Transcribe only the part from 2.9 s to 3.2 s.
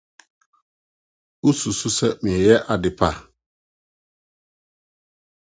pa?